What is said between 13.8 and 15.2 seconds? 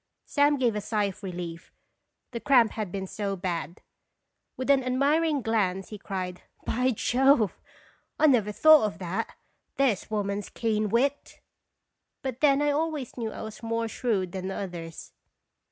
shrewd than others.